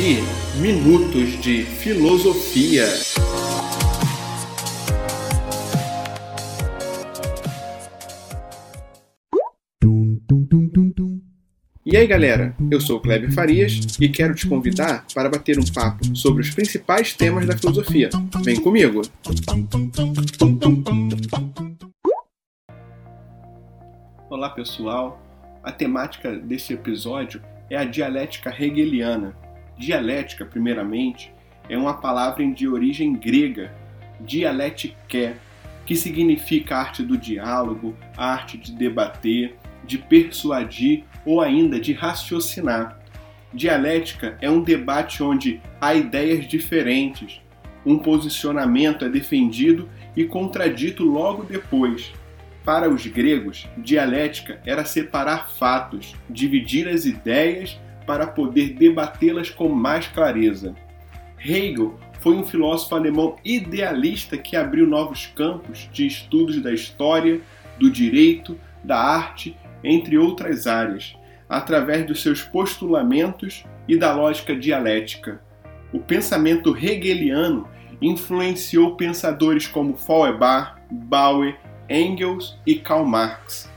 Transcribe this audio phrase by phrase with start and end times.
[0.00, 0.22] ouvir
[0.56, 2.86] Minutos de Filosofia.
[11.84, 15.64] E aí galera, eu sou o Kleber Farias e quero te convidar para bater um
[15.64, 18.08] papo sobre os principais temas da filosofia.
[18.42, 19.02] Vem comigo!
[24.30, 25.20] Olá pessoal,
[25.62, 29.49] a temática deste episódio é a dialética hegeliana.
[29.78, 31.32] Dialética, primeiramente,
[31.68, 33.72] é uma palavra de origem grega,
[34.20, 35.34] dialétique,
[35.86, 42.98] que significa arte do diálogo, arte de debater, de persuadir ou ainda de raciocinar.
[43.52, 47.40] Dialética é um debate onde há ideias diferentes,
[47.84, 52.12] um posicionamento é defendido e contradito logo depois.
[52.64, 60.06] Para os gregos, dialética era separar fatos, dividir as ideias para poder debatê-las com mais
[60.08, 60.74] clareza.
[61.38, 67.40] Hegel foi um filósofo alemão idealista que abriu novos campos de estudos da história,
[67.78, 71.16] do direito, da arte, entre outras áreas,
[71.48, 75.40] através dos seus postulamentos e da lógica dialética.
[75.92, 77.66] O pensamento hegeliano
[78.00, 83.70] influenciou pensadores como Feuerbach, Bauer Engels e Karl Marx.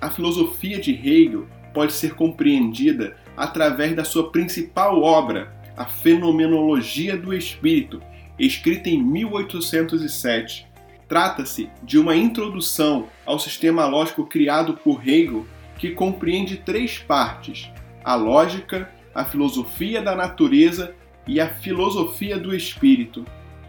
[0.00, 7.32] A filosofia de Hegel pode ser compreendida através da sua principal obra, A Fenomenologia do
[7.32, 8.02] Espírito,
[8.38, 10.66] escrita em 1807.
[11.08, 15.46] Trata-se de uma introdução ao sistema lógico criado por Hegel
[15.78, 17.70] que compreende três partes:
[18.04, 20.94] a lógica, a filosofia da natureza
[21.26, 23.24] e a filosofia do espírito.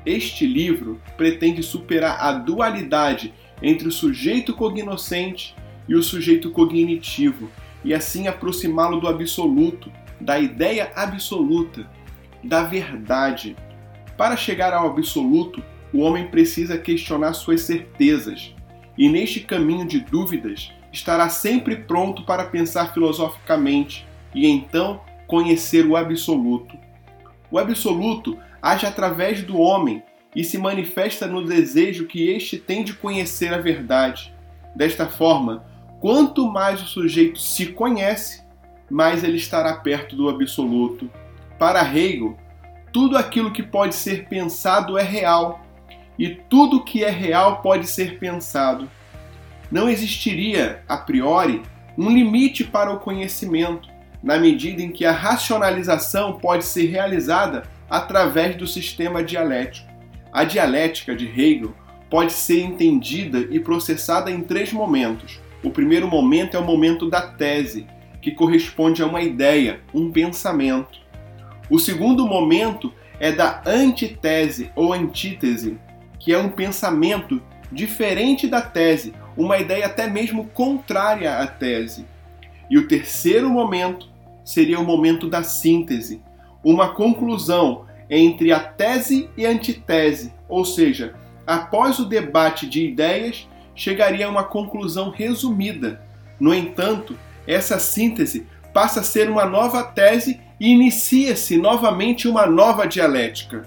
[0.06, 5.56] Este livro pretende superar a dualidade entre o sujeito cognoscente
[5.88, 7.50] e o sujeito cognitivo,
[7.84, 11.90] e assim aproximá-lo do absoluto, da ideia absoluta,
[12.44, 13.56] da verdade.
[14.18, 15.63] Para chegar ao absoluto,
[15.94, 18.53] o homem precisa questionar suas certezas,
[18.97, 25.96] e neste caminho de dúvidas estará sempre pronto para pensar filosoficamente e então conhecer o
[25.96, 26.78] absoluto.
[27.50, 30.03] O absoluto age através do homem
[30.35, 34.34] e se manifesta no desejo que este tem de conhecer a verdade.
[34.75, 35.66] Desta forma,
[36.03, 38.44] quanto mais o sujeito se conhece,
[38.91, 41.09] mais ele estará perto do absoluto.
[41.58, 42.38] Para Hegel,
[42.91, 45.66] tudo aquilo que pode ser pensado é real,
[46.19, 48.91] e tudo que é real pode ser pensado.
[49.72, 51.64] Não existiria, a priori,
[51.97, 53.88] um limite para o conhecimento,
[54.22, 59.88] na medida em que a racionalização pode ser realizada através do sistema dialético.
[60.34, 61.74] A dialética de Hegel
[62.09, 65.41] pode ser entendida e processada em três momentos.
[65.63, 67.88] O primeiro momento é o momento da tese,
[68.22, 71.00] que corresponde a uma ideia, um pensamento.
[71.69, 75.78] O segundo momento é da antitese ou antítese,
[76.19, 77.41] que é um pensamento
[77.72, 82.06] diferente da tese, uma ideia até mesmo contrária à tese.
[82.69, 84.09] E o terceiro momento
[84.44, 86.22] seria o momento da síntese,
[86.63, 91.16] uma conclusão entre a tese e a antitese, ou seja,
[91.47, 96.01] após o debate de ideias, chegaria a uma conclusão resumida.
[96.39, 97.17] No entanto,
[97.47, 103.63] essa síntese passa a ser uma nova tese e inicia-se novamente uma nova dialética.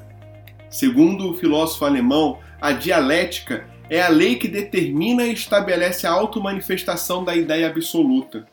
[0.68, 7.24] Segundo o filósofo alemão, a dialética é a lei que determina e estabelece a automanifestação
[7.24, 8.46] da ideia absoluta.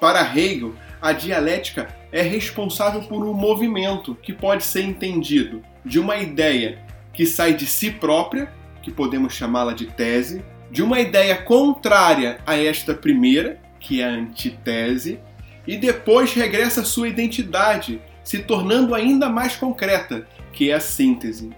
[0.00, 6.16] Para Hegel, a dialética é responsável por um movimento que pode ser entendido de uma
[6.16, 6.78] ideia
[7.12, 12.56] que sai de si própria, que podemos chamá-la de tese, de uma ideia contrária a
[12.56, 15.20] esta primeira, que é a antitese,
[15.66, 21.50] e depois regressa à sua identidade, se tornando ainda mais concreta, que é a síntese.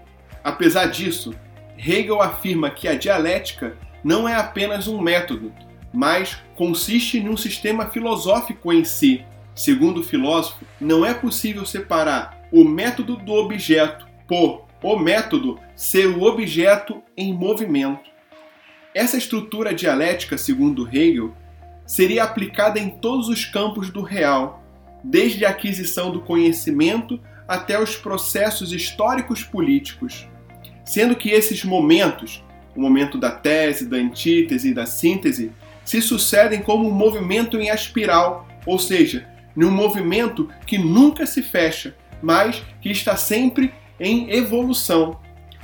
[0.43, 1.33] Apesar disso,
[1.77, 5.53] Hegel afirma que a dialética não é apenas um método,
[5.93, 9.25] mas consiste em um sistema filosófico em si.
[9.53, 16.07] Segundo o filósofo, não é possível separar o método do objeto por o método ser
[16.07, 18.10] o objeto em movimento.
[18.93, 21.33] Essa estrutura dialética, segundo Hegel,
[21.85, 24.61] seria aplicada em todos os campos do real,
[25.01, 30.27] desde a aquisição do conhecimento até os processos históricos políticos.
[30.85, 32.43] Sendo que esses momentos,
[32.75, 35.51] o momento da tese, da antítese e da síntese,
[35.85, 41.95] se sucedem como um movimento em espiral, ou seja, num movimento que nunca se fecha,
[42.21, 45.17] mas que está sempre em evolução.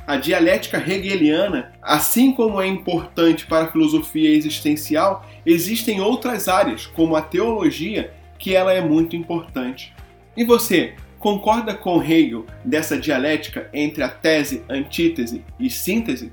[0.07, 7.15] A dialética hegeliana, assim como é importante para a filosofia existencial, existem outras áreas, como
[7.15, 9.93] a teologia, que ela é muito importante.
[10.35, 16.31] E você, Concorda com Hegel dessa dialética entre a tese, antítese e síntese?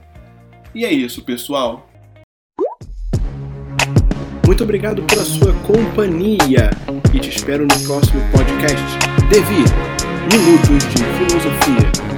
[0.74, 1.88] E é isso, pessoal.
[4.46, 6.70] Muito obrigado pela sua companhia
[7.14, 8.84] e te espero no próximo podcast.
[9.30, 9.64] Devi,
[10.30, 12.13] Minutos de Filosofia.